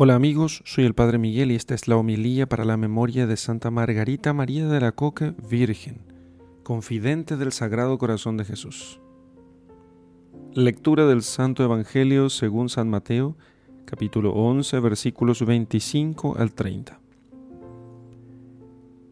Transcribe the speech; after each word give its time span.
Hola 0.00 0.14
amigos, 0.14 0.62
soy 0.64 0.84
el 0.84 0.94
Padre 0.94 1.18
Miguel 1.18 1.50
y 1.50 1.56
esta 1.56 1.74
es 1.74 1.88
la 1.88 1.96
homilía 1.96 2.48
para 2.48 2.64
la 2.64 2.76
memoria 2.76 3.26
de 3.26 3.36
Santa 3.36 3.72
Margarita 3.72 4.32
María 4.32 4.68
de 4.68 4.78
la 4.78 4.92
Coque, 4.92 5.34
Virgen, 5.50 6.02
confidente 6.62 7.36
del 7.36 7.50
Sagrado 7.50 7.98
Corazón 7.98 8.36
de 8.36 8.44
Jesús. 8.44 9.00
Lectura 10.54 11.04
del 11.04 11.22
Santo 11.22 11.64
Evangelio 11.64 12.30
según 12.30 12.68
San 12.68 12.88
Mateo, 12.88 13.36
capítulo 13.86 14.34
11, 14.34 14.78
versículos 14.78 15.44
25 15.44 16.36
al 16.38 16.52
30. 16.52 17.00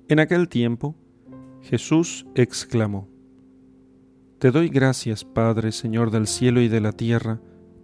En 0.07 0.21
aquel 0.21 0.49
tiempo, 0.49 0.95
Jesús 1.63 2.27
exclamó, 2.37 3.09
Te 4.39 4.53
doy 4.53 4.69
gracias, 4.69 5.25
Padre, 5.25 5.73
Señor 5.73 6.13
del 6.13 6.29
cielo 6.29 6.61
y 6.61 6.69
de 6.69 6.81
la 6.81 6.93
tierra, 6.93 7.41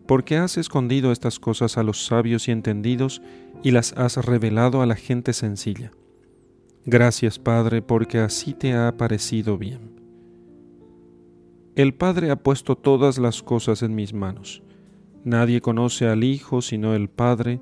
porque 0.07 0.37
has 0.37 0.59
escondido 0.59 1.12
estas 1.12 1.39
cosas 1.39 1.79
a 1.79 1.82
los 1.82 2.07
sabios 2.07 2.48
y 2.48 2.52
entendidos 2.52 3.23
y 3.62 3.71
las 3.71 3.93
has 3.95 4.16
revelado 4.16 4.83
a 4.83 4.87
la 4.87 4.97
gente 4.97 5.33
sencilla. 5.33 5.93
Gracias, 6.84 7.38
Padre, 7.38 7.83
porque 7.83 8.19
así 8.19 8.55
te 8.55 8.74
ha 8.74 8.96
parecido 8.96 9.57
bien. 9.57 10.01
El 11.77 11.95
Padre 11.95 12.30
ha 12.30 12.37
puesto 12.37 12.77
todas 12.77 13.19
las 13.19 13.43
cosas 13.43 13.83
en 13.83 13.95
mis 13.95 14.12
manos. 14.12 14.62
Nadie 15.24 15.60
conoce 15.60 16.07
al 16.09 16.24
Hijo 16.24 16.60
sino 16.60 16.95
el 16.95 17.09
Padre, 17.09 17.60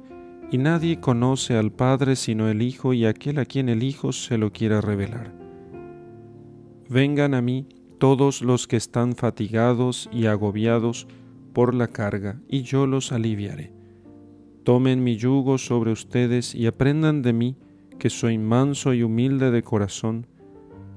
y 0.51 0.59
nadie 0.59 0.99
conoce 0.99 1.57
al 1.57 1.71
Padre 1.71 2.17
sino 2.17 2.49
el 2.49 2.63
Hijo 2.63 2.93
y 2.95 3.05
aquel 3.05 3.39
a 3.39 3.45
quien 3.45 3.69
el 3.69 3.83
Hijo 3.83 4.13
se 4.13 4.39
lo 4.39 4.53
quiera 4.53 4.81
revelar. 4.81 5.33
Vengan 6.89 7.35
a 7.35 7.43
mí 7.43 7.69
todos 7.99 8.43
los 8.43 8.67
que 8.67 8.77
están 8.77 9.15
fatigados 9.15 10.09
y 10.11 10.27
agobiados, 10.27 11.07
por 11.53 11.75
la 11.75 11.89
carga, 11.89 12.41
y 12.49 12.63
yo 12.63 12.87
los 12.87 13.13
aliviaré. 13.13 13.73
Tomen 14.65 15.03
mi 15.03 15.17
yugo 15.17 15.59
sobre 15.59 15.93
ustedes 15.93 16.55
y 16.55 16.67
aprendan 16.67 17.23
de 17.23 17.33
mí, 17.33 17.57
que 17.99 18.11
soy 18.11 18.39
manso 18.39 18.95
y 18.95 19.03
humilde 19.03 19.51
de 19.51 19.63
corazón, 19.63 20.27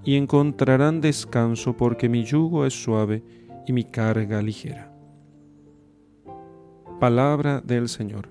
y 0.03 0.15
encontrarán 0.15 1.01
descanso 1.01 1.77
porque 1.77 2.09
mi 2.09 2.23
yugo 2.23 2.65
es 2.65 2.73
suave 2.73 3.23
y 3.65 3.73
mi 3.73 3.83
carga 3.83 4.41
ligera. 4.41 4.91
Palabra 6.99 7.61
del 7.61 7.89
Señor. 7.89 8.29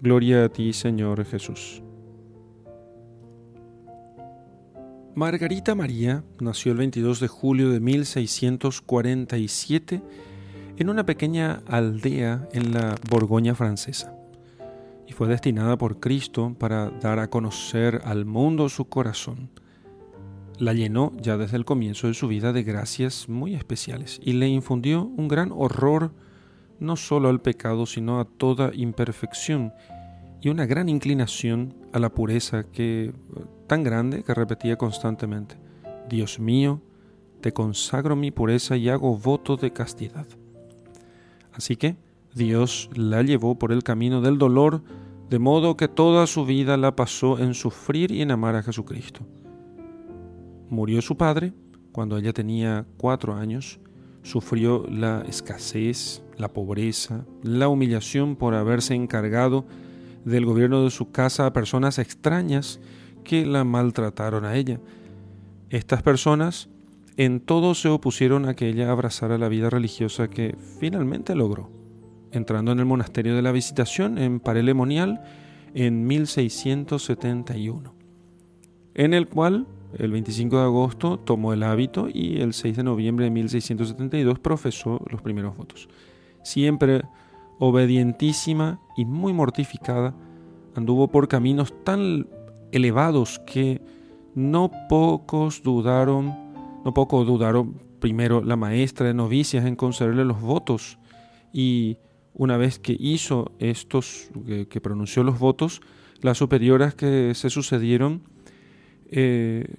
Gloria 0.00 0.44
a 0.44 0.48
ti, 0.48 0.72
Señor 0.72 1.24
Jesús. 1.24 1.82
Margarita 5.14 5.74
María 5.74 6.22
nació 6.38 6.72
el 6.72 6.78
22 6.78 7.18
de 7.18 7.26
julio 7.26 7.70
de 7.70 7.80
1647 7.80 10.00
en 10.78 10.88
una 10.88 11.04
pequeña 11.04 11.62
aldea 11.66 12.48
en 12.52 12.72
la 12.72 12.94
Borgoña 13.10 13.56
francesa 13.56 14.14
y 15.08 15.12
fue 15.12 15.26
destinada 15.26 15.76
por 15.76 15.98
Cristo 15.98 16.54
para 16.56 16.90
dar 16.90 17.18
a 17.18 17.28
conocer 17.28 18.00
al 18.04 18.24
mundo 18.24 18.68
su 18.68 18.84
corazón. 18.84 19.50
La 20.58 20.74
llenó 20.74 21.12
ya 21.20 21.36
desde 21.36 21.56
el 21.56 21.64
comienzo 21.64 22.06
de 22.06 22.14
su 22.14 22.28
vida 22.28 22.52
de 22.52 22.62
gracias 22.62 23.28
muy 23.28 23.54
especiales 23.54 24.20
y 24.22 24.34
le 24.34 24.46
infundió 24.46 25.02
un 25.04 25.26
gran 25.26 25.50
horror 25.52 26.12
no 26.78 26.94
solo 26.94 27.28
al 27.28 27.40
pecado, 27.40 27.84
sino 27.84 28.20
a 28.20 28.24
toda 28.24 28.70
imperfección 28.72 29.72
y 30.40 30.48
una 30.48 30.66
gran 30.66 30.88
inclinación 30.88 31.74
a 31.92 31.98
la 31.98 32.10
pureza 32.10 32.64
que 32.70 33.12
tan 33.66 33.82
grande 33.82 34.22
que 34.22 34.34
repetía 34.34 34.76
constantemente: 34.76 35.56
Dios 36.08 36.38
mío, 36.38 36.80
te 37.40 37.52
consagro 37.52 38.14
mi 38.14 38.30
pureza 38.30 38.76
y 38.76 38.88
hago 38.88 39.16
voto 39.16 39.56
de 39.56 39.72
castidad. 39.72 40.26
Así 41.58 41.74
que 41.74 41.96
Dios 42.34 42.88
la 42.94 43.22
llevó 43.22 43.58
por 43.58 43.72
el 43.72 43.82
camino 43.82 44.20
del 44.20 44.38
dolor, 44.38 44.82
de 45.28 45.40
modo 45.40 45.76
que 45.76 45.88
toda 45.88 46.28
su 46.28 46.46
vida 46.46 46.76
la 46.76 46.94
pasó 46.94 47.38
en 47.40 47.52
sufrir 47.52 48.12
y 48.12 48.22
en 48.22 48.30
amar 48.30 48.54
a 48.54 48.62
Jesucristo. 48.62 49.26
Murió 50.70 51.02
su 51.02 51.16
padre 51.16 51.52
cuando 51.90 52.16
ella 52.16 52.32
tenía 52.32 52.86
cuatro 52.96 53.34
años, 53.34 53.80
sufrió 54.22 54.86
la 54.88 55.24
escasez, 55.28 56.22
la 56.36 56.48
pobreza, 56.52 57.26
la 57.42 57.66
humillación 57.66 58.36
por 58.36 58.54
haberse 58.54 58.94
encargado 58.94 59.66
del 60.24 60.46
gobierno 60.46 60.84
de 60.84 60.90
su 60.90 61.10
casa 61.10 61.44
a 61.44 61.52
personas 61.52 61.98
extrañas 61.98 62.78
que 63.24 63.44
la 63.44 63.64
maltrataron 63.64 64.44
a 64.44 64.54
ella. 64.54 64.78
Estas 65.70 66.04
personas 66.04 66.68
en 67.18 67.40
todo 67.40 67.74
se 67.74 67.88
opusieron 67.88 68.46
a 68.46 68.54
que 68.54 68.68
ella 68.68 68.92
abrazara 68.92 69.38
la 69.38 69.48
vida 69.48 69.68
religiosa 69.68 70.30
que 70.30 70.56
finalmente 70.78 71.34
logró, 71.34 71.68
entrando 72.30 72.70
en 72.70 72.78
el 72.78 72.84
monasterio 72.84 73.34
de 73.34 73.42
la 73.42 73.50
Visitación 73.50 74.18
en 74.18 74.38
Parelemonial 74.38 75.20
en 75.74 76.06
1671, 76.06 77.92
en 78.94 79.14
el 79.14 79.26
cual 79.26 79.66
el 79.98 80.12
25 80.12 80.58
de 80.58 80.62
agosto 80.62 81.18
tomó 81.18 81.52
el 81.52 81.64
hábito 81.64 82.06
y 82.08 82.40
el 82.40 82.54
6 82.54 82.76
de 82.76 82.84
noviembre 82.84 83.24
de 83.24 83.32
1672 83.32 84.38
profesó 84.38 85.04
los 85.10 85.20
primeros 85.20 85.56
votos. 85.56 85.88
Siempre 86.44 87.02
obedientísima 87.58 88.80
y 88.96 89.04
muy 89.06 89.32
mortificada, 89.32 90.14
anduvo 90.76 91.08
por 91.08 91.26
caminos 91.26 91.74
tan 91.82 92.28
elevados 92.70 93.40
que 93.40 93.82
no 94.36 94.70
pocos 94.88 95.64
dudaron 95.64 96.47
no 96.84 96.94
poco 96.94 97.24
dudaron 97.24 97.80
primero 98.00 98.42
la 98.42 98.56
maestra 98.56 99.06
de 99.06 99.14
novicias 99.14 99.66
en 99.66 99.76
concederle 99.76 100.24
los 100.24 100.40
votos 100.40 100.98
y 101.52 101.98
una 102.34 102.56
vez 102.56 102.78
que 102.78 102.96
hizo 102.98 103.52
estos, 103.58 104.30
que, 104.68 104.80
pronunció 104.80 105.24
los 105.24 105.38
votos, 105.38 105.80
las 106.20 106.38
superioras 106.38 106.94
que 106.94 107.34
se 107.34 107.50
sucedieron 107.50 108.22
eh, 109.10 109.76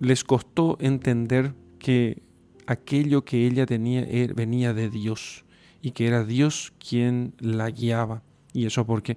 les 0.00 0.24
costó 0.24 0.76
entender 0.80 1.54
que 1.78 2.22
aquello 2.66 3.24
que 3.24 3.46
ella 3.46 3.66
tenía 3.66 4.02
er, 4.02 4.34
venía 4.34 4.74
de 4.74 4.90
Dios 4.90 5.44
y 5.80 5.92
que 5.92 6.06
era 6.06 6.24
Dios 6.24 6.72
quien 6.78 7.34
la 7.38 7.70
guiaba. 7.70 8.22
Y 8.52 8.66
eso 8.66 8.84
porque 8.84 9.16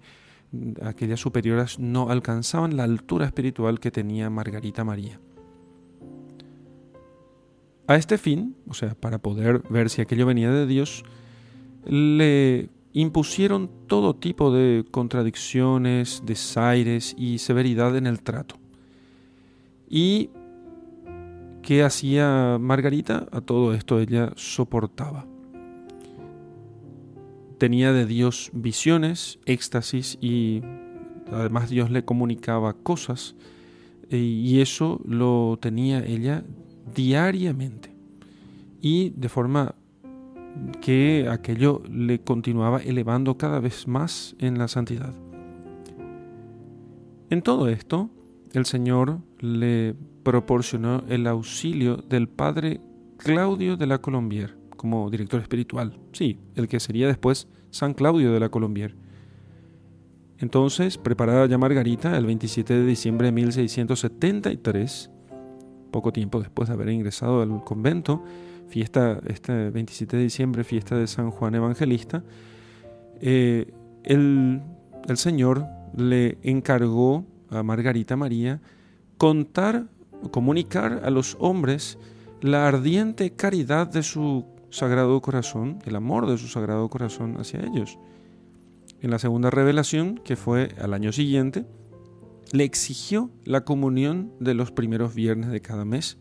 aquellas 0.83 1.19
superioras 1.19 1.79
no 1.79 2.09
alcanzaban 2.09 2.77
la 2.77 2.83
altura 2.83 3.25
espiritual 3.25 3.79
que 3.79 3.91
tenía 3.91 4.29
Margarita 4.29 4.83
María. 4.83 5.19
A 7.87 7.95
este 7.95 8.17
fin, 8.17 8.55
o 8.67 8.73
sea, 8.73 8.95
para 8.95 9.19
poder 9.19 9.61
ver 9.69 9.89
si 9.89 10.01
aquello 10.01 10.25
venía 10.25 10.51
de 10.51 10.65
Dios, 10.65 11.03
le 11.85 12.69
impusieron 12.93 13.69
todo 13.87 14.15
tipo 14.15 14.51
de 14.51 14.85
contradicciones, 14.89 16.23
desaires 16.25 17.13
y 17.17 17.37
severidad 17.37 17.95
en 17.95 18.07
el 18.07 18.21
trato. 18.23 18.55
¿Y 19.87 20.31
qué 21.61 21.83
hacía 21.83 22.57
Margarita? 22.59 23.27
A 23.31 23.41
todo 23.41 23.73
esto 23.73 23.99
ella 23.99 24.31
soportaba. 24.35 25.27
Tenía 27.59 27.93
de 27.93 28.05
Dios 28.05 28.49
visiones, 28.53 29.39
éxtasis 29.45 30.17
y 30.21 30.61
además 31.31 31.69
Dios 31.69 31.91
le 31.91 32.03
comunicaba 32.03 32.73
cosas 32.73 33.35
y 34.09 34.59
eso 34.61 35.01
lo 35.05 35.57
tenía 35.61 36.03
ella 36.05 36.43
diariamente 36.95 37.93
y 38.81 39.11
de 39.11 39.29
forma 39.29 39.75
que 40.81 41.27
aquello 41.29 41.83
le 41.91 42.19
continuaba 42.21 42.81
elevando 42.81 43.37
cada 43.37 43.59
vez 43.59 43.87
más 43.87 44.35
en 44.39 44.57
la 44.57 44.67
santidad. 44.67 45.13
En 47.29 47.41
todo 47.41 47.67
esto, 47.67 48.09
el 48.53 48.65
Señor 48.65 49.19
le 49.39 49.95
proporcionó 50.23 51.03
el 51.09 51.27
auxilio 51.27 51.97
del 51.97 52.27
padre 52.29 52.79
Claudio 53.17 53.77
de 53.77 53.87
la 53.87 53.99
Colombier 53.99 54.57
como 54.75 55.09
director 55.09 55.41
espiritual, 55.41 55.97
sí, 56.11 56.39
el 56.55 56.67
que 56.67 56.79
sería 56.79 57.07
después 57.07 57.47
San 57.71 57.93
Claudio 57.93 58.31
de 58.31 58.39
la 58.39 58.49
Colombier. 58.49 58.95
Entonces, 60.37 60.97
preparada 60.97 61.45
ya 61.47 61.57
Margarita, 61.57 62.17
el 62.17 62.25
27 62.25 62.73
de 62.73 62.85
diciembre 62.85 63.27
de 63.27 63.31
1673, 63.31 65.09
poco 65.95 66.11
tiempo 66.11 66.41
después 66.41 66.67
de 66.67 66.73
haber 66.73 66.89
ingresado 66.89 67.41
al 67.41 67.63
convento, 67.63 68.21
fiesta, 68.67 69.21
este 69.27 69.69
27 69.69 70.17
de 70.17 70.23
diciembre, 70.23 70.65
fiesta 70.65 70.97
de 70.97 71.07
San 71.07 71.31
Juan 71.31 71.55
Evangelista, 71.55 72.21
eh, 73.21 73.71
el, 74.03 74.61
el 75.07 75.17
Señor 75.17 75.65
le 75.95 76.37
encargó 76.43 77.23
a 77.49 77.63
Margarita 77.63 78.17
María 78.17 78.59
contar, 79.17 79.85
comunicar 80.31 80.99
a 81.05 81.09
los 81.11 81.37
hombres 81.39 81.97
la 82.41 82.67
ardiente 82.67 83.31
caridad 83.31 83.87
de 83.87 84.03
su 84.03 84.43
sagrado 84.71 85.21
corazón, 85.21 85.79
el 85.85 85.95
amor 85.95 86.27
de 86.27 86.37
su 86.37 86.49
sagrado 86.49 86.89
corazón 86.89 87.37
hacia 87.39 87.61
ellos. 87.61 87.97
En 89.01 89.11
la 89.11 89.19
segunda 89.19 89.49
revelación, 89.49 90.19
que 90.25 90.35
fue 90.35 90.75
al 90.77 90.93
año 90.93 91.13
siguiente, 91.13 91.65
le 92.51 92.63
exigió 92.63 93.31
la 93.43 93.65
comunión 93.65 94.31
de 94.39 94.53
los 94.53 94.71
primeros 94.71 95.13
viernes 95.15 95.49
de 95.51 95.61
cada 95.61 95.85
mes 95.85 96.17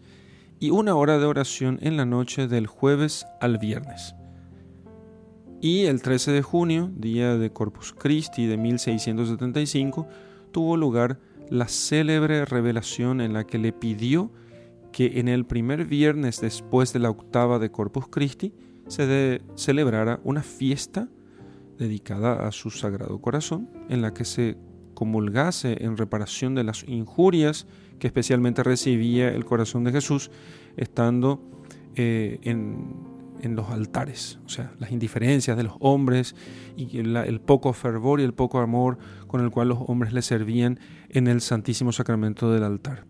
y 0.60 0.70
una 0.70 0.94
hora 0.94 1.18
de 1.18 1.26
oración 1.26 1.78
en 1.82 1.96
la 1.96 2.06
noche 2.06 2.48
del 2.48 2.66
jueves 2.66 3.26
al 3.40 3.58
viernes. 3.58 4.14
Y 5.60 5.86
el 5.86 6.02
13 6.02 6.32
de 6.32 6.42
junio, 6.42 6.90
día 6.94 7.36
de 7.36 7.50
Corpus 7.50 7.94
Christi 7.94 8.46
de 8.46 8.56
1675, 8.56 10.06
tuvo 10.52 10.76
lugar 10.76 11.18
la 11.48 11.68
célebre 11.68 12.44
revelación 12.44 13.20
en 13.20 13.32
la 13.32 13.44
que 13.44 13.58
le 13.58 13.72
pidió 13.72 14.30
que 14.92 15.18
en 15.18 15.28
el 15.28 15.44
primer 15.44 15.86
viernes 15.86 16.40
después 16.40 16.92
de 16.92 17.00
la 17.00 17.10
octava 17.10 17.58
de 17.58 17.70
Corpus 17.70 18.06
Christi 18.08 18.54
se 18.86 19.42
celebrara 19.56 20.20
una 20.22 20.42
fiesta 20.42 21.08
dedicada 21.78 22.46
a 22.46 22.52
su 22.52 22.70
Sagrado 22.70 23.20
Corazón, 23.20 23.68
en 23.88 24.02
la 24.02 24.14
que 24.14 24.24
se 24.24 24.56
comulgase 24.94 25.84
en 25.84 25.96
reparación 25.96 26.54
de 26.54 26.64
las 26.64 26.84
injurias 26.88 27.66
que 27.98 28.06
especialmente 28.06 28.62
recibía 28.62 29.28
el 29.28 29.44
corazón 29.44 29.84
de 29.84 29.92
Jesús 29.92 30.30
estando 30.76 31.40
eh, 31.96 32.38
en 32.42 33.14
en 33.44 33.56
los 33.56 33.68
altares, 33.70 34.38
o 34.46 34.48
sea, 34.48 34.72
las 34.78 34.90
indiferencias 34.90 35.56
de 35.56 35.64
los 35.64 35.74
hombres 35.80 36.34
y 36.76 36.98
el, 36.98 37.40
poco 37.40 37.72
fervor 37.72 38.20
y 38.20 38.24
el 38.24 38.32
poco 38.32 38.60
amor 38.60 38.98
con 39.26 39.42
el 39.42 39.50
cual 39.50 39.68
los 39.68 39.78
hombres 39.86 40.12
le 40.12 40.22
servían 40.22 40.80
en 41.10 41.26
el 41.26 41.40
Santísimo 41.40 41.92
Sacramento 41.92 42.50
del 42.50 42.64
altar. 42.64 43.04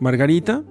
Margarita, 0.00 0.64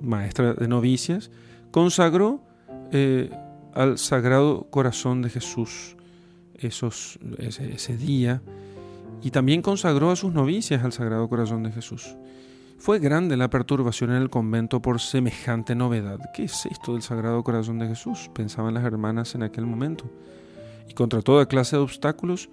maestra 0.00 0.54
de 0.54 0.68
novicias, 0.68 1.30
consagró 1.70 2.44
eh, 2.90 3.30
al 3.74 3.98
Sagrado 3.98 4.68
Corazón 4.70 5.22
de 5.22 5.30
Jesús 5.30 5.96
esos, 6.54 7.18
ese 7.38 7.96
día 7.96 8.42
y 9.22 9.30
también 9.30 9.62
consagró 9.62 10.10
a 10.10 10.16
sus 10.16 10.32
novicias 10.32 10.84
al 10.84 10.92
Sagrado 10.92 11.28
Corazón 11.28 11.62
de 11.62 11.72
Jesús. 11.72 12.16
Fue 12.78 12.98
grande 12.98 13.36
la 13.36 13.48
perturbación 13.48 14.10
en 14.10 14.16
el 14.16 14.28
convento 14.30 14.82
por 14.82 15.00
semejante 15.00 15.76
novedad. 15.76 16.18
¿Qué 16.34 16.44
es 16.44 16.66
esto 16.66 16.94
del 16.94 17.02
Sagrado 17.02 17.44
Corazón 17.44 17.78
de 17.78 17.86
Jesús? 17.86 18.28
pensaban 18.34 18.74
las 18.74 18.84
hermanas 18.84 19.36
en 19.36 19.44
aquel 19.44 19.66
momento. 19.66 20.10
Y 20.88 20.94
contra 20.94 21.22
toda 21.22 21.46
clase 21.46 21.76
de 21.76 21.82
obstáculos, 21.82 22.48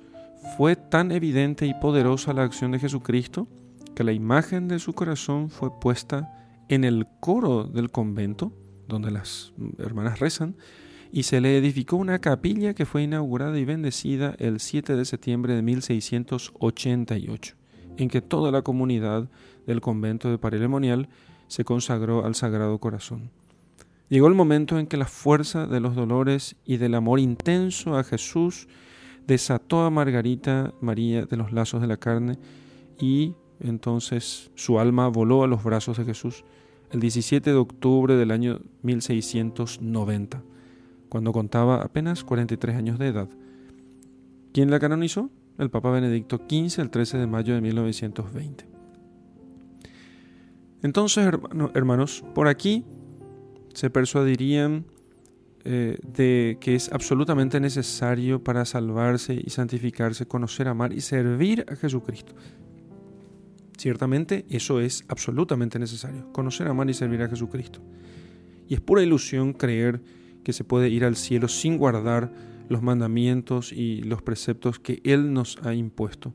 fue 0.55 0.75
tan 0.75 1.11
evidente 1.11 1.65
y 1.65 1.73
poderosa 1.73 2.33
la 2.33 2.43
acción 2.43 2.71
de 2.71 2.79
Jesucristo 2.79 3.47
que 3.95 4.03
la 4.03 4.13
imagen 4.13 4.67
de 4.67 4.79
su 4.79 4.93
corazón 4.93 5.49
fue 5.49 5.71
puesta 5.79 6.31
en 6.69 6.83
el 6.83 7.07
coro 7.19 7.63
del 7.63 7.89
convento, 7.89 8.53
donde 8.87 9.11
las 9.11 9.51
hermanas 9.79 10.19
rezan, 10.19 10.55
y 11.11 11.23
se 11.23 11.41
le 11.41 11.57
edificó 11.57 11.95
una 11.95 12.19
capilla 12.19 12.73
que 12.73 12.85
fue 12.85 13.03
inaugurada 13.03 13.57
y 13.57 13.65
bendecida 13.65 14.35
el 14.39 14.59
7 14.59 14.95
de 14.95 15.05
septiembre 15.05 15.55
de 15.55 15.61
1688 15.61 17.55
en 17.97 18.09
que 18.09 18.21
toda 18.21 18.51
la 18.51 18.61
comunidad 18.61 19.29
del 19.67 19.81
convento 19.81 20.29
de 20.29 20.37
Parelemonial 20.37 21.09
se 21.47 21.65
consagró 21.65 22.25
al 22.25 22.35
Sagrado 22.35 22.77
Corazón. 22.79 23.31
Llegó 24.07 24.27
el 24.27 24.33
momento 24.33 24.79
en 24.79 24.87
que 24.87 24.97
la 24.97 25.05
fuerza 25.05 25.67
de 25.67 25.79
los 25.79 25.95
dolores 25.95 26.55
y 26.65 26.77
del 26.77 26.95
amor 26.95 27.19
intenso 27.19 27.97
a 27.97 28.03
Jesús 28.03 28.67
desató 29.27 29.81
a 29.81 29.89
Margarita 29.91 30.73
María 30.81 31.25
de 31.25 31.37
los 31.37 31.51
lazos 31.51 31.81
de 31.81 31.87
la 31.87 31.97
carne 31.97 32.39
y 32.99 33.35
entonces 33.59 34.49
su 34.55 34.79
alma 34.79 35.07
voló 35.09 35.43
a 35.43 35.47
los 35.47 35.63
brazos 35.63 35.97
de 35.97 36.05
Jesús 36.05 36.43
el 36.91 36.99
17 36.99 37.51
de 37.51 37.55
octubre 37.55 38.15
del 38.15 38.31
año 38.31 38.61
1690, 38.81 40.41
cuando 41.09 41.33
contaba 41.33 41.81
apenas 41.81 42.23
43 42.23 42.75
años 42.75 42.99
de 42.99 43.07
edad. 43.07 43.29
¿Quién 44.53 44.71
la 44.71 44.79
canonizó? 44.79 45.29
el 45.59 45.69
Papa 45.69 45.91
Benedicto 45.91 46.37
XV 46.37 46.81
el 46.81 46.89
13 46.89 47.17
de 47.17 47.27
mayo 47.27 47.53
de 47.53 47.61
1920. 47.61 48.65
Entonces, 50.81 51.29
hermanos, 51.73 52.23
por 52.33 52.47
aquí 52.47 52.85
se 53.73 53.89
persuadirían 53.89 54.85
eh, 55.65 55.99
de 56.01 56.57
que 56.61 56.75
es 56.75 56.91
absolutamente 56.93 57.59
necesario 57.59 58.41
para 58.41 58.63
salvarse 58.63 59.33
y 59.33 59.49
santificarse 59.49 60.25
conocer, 60.25 60.69
amar 60.69 60.93
y 60.93 61.01
servir 61.01 61.65
a 61.69 61.75
Jesucristo. 61.75 62.33
Ciertamente 63.77 64.45
eso 64.49 64.79
es 64.79 65.03
absolutamente 65.09 65.77
necesario, 65.77 66.31
conocer, 66.31 66.69
amar 66.69 66.89
y 66.89 66.93
servir 66.93 67.21
a 67.21 67.27
Jesucristo. 67.27 67.81
Y 68.69 68.75
es 68.75 68.81
pura 68.81 69.03
ilusión 69.03 69.51
creer 69.51 70.01
que 70.43 70.53
se 70.53 70.63
puede 70.63 70.89
ir 70.89 71.05
al 71.05 71.15
cielo 71.15 71.47
sin 71.47 71.77
guardar 71.77 72.31
los 72.69 72.81
mandamientos 72.81 73.73
y 73.73 74.01
los 74.03 74.21
preceptos 74.21 74.79
que 74.79 75.01
Él 75.03 75.33
nos 75.33 75.57
ha 75.63 75.73
impuesto, 75.73 76.33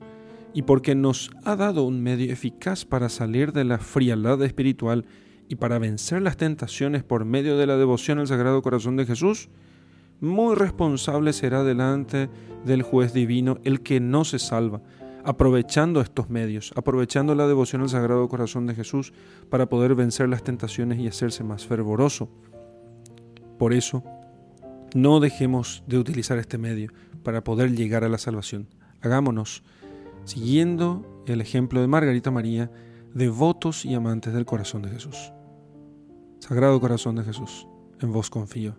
y 0.52 0.62
porque 0.62 0.94
nos 0.94 1.30
ha 1.44 1.56
dado 1.56 1.84
un 1.84 2.02
medio 2.02 2.32
eficaz 2.32 2.84
para 2.84 3.08
salir 3.08 3.52
de 3.52 3.64
la 3.64 3.78
frialdad 3.78 4.42
espiritual 4.42 5.06
y 5.48 5.56
para 5.56 5.78
vencer 5.78 6.22
las 6.22 6.36
tentaciones 6.36 7.02
por 7.02 7.24
medio 7.24 7.56
de 7.56 7.66
la 7.66 7.76
devoción 7.76 8.18
al 8.18 8.26
Sagrado 8.26 8.62
Corazón 8.62 8.96
de 8.96 9.06
Jesús, 9.06 9.48
muy 10.20 10.54
responsable 10.54 11.32
será 11.32 11.64
delante 11.64 12.28
del 12.64 12.82
juez 12.82 13.12
divino 13.12 13.58
el 13.64 13.82
que 13.82 14.00
no 14.00 14.24
se 14.24 14.38
salva, 14.38 14.80
aprovechando 15.24 16.00
estos 16.00 16.30
medios, 16.30 16.72
aprovechando 16.76 17.34
la 17.34 17.46
devoción 17.46 17.82
al 17.82 17.88
Sagrado 17.88 18.28
Corazón 18.28 18.66
de 18.66 18.74
Jesús 18.74 19.12
para 19.50 19.68
poder 19.68 19.94
vencer 19.94 20.28
las 20.28 20.42
tentaciones 20.42 20.98
y 20.98 21.08
hacerse 21.08 21.44
más 21.44 21.66
fervoroso. 21.66 22.28
Por 23.58 23.72
eso, 23.72 24.02
no 24.94 25.20
dejemos 25.20 25.82
de 25.86 25.98
utilizar 25.98 26.38
este 26.38 26.58
medio 26.58 26.90
para 27.22 27.42
poder 27.42 27.74
llegar 27.74 28.04
a 28.04 28.08
la 28.08 28.18
salvación. 28.18 28.68
Hagámonos, 29.00 29.62
siguiendo 30.24 31.22
el 31.26 31.40
ejemplo 31.40 31.80
de 31.80 31.86
Margarita 31.86 32.30
María, 32.30 32.70
devotos 33.14 33.84
y 33.84 33.94
amantes 33.94 34.32
del 34.32 34.44
corazón 34.44 34.82
de 34.82 34.90
Jesús. 34.90 35.32
Sagrado 36.40 36.80
corazón 36.80 37.16
de 37.16 37.24
Jesús, 37.24 37.66
en 38.00 38.12
vos 38.12 38.30
confío. 38.30 38.76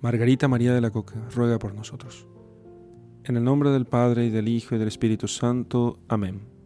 Margarita 0.00 0.48
María 0.48 0.72
de 0.72 0.80
la 0.80 0.90
Coca, 0.90 1.14
ruega 1.34 1.58
por 1.58 1.74
nosotros. 1.74 2.26
En 3.24 3.36
el 3.36 3.44
nombre 3.44 3.70
del 3.70 3.84
Padre 3.84 4.26
y 4.26 4.30
del 4.30 4.48
Hijo 4.48 4.74
y 4.74 4.78
del 4.78 4.88
Espíritu 4.88 5.28
Santo. 5.28 5.98
Amén. 6.08 6.57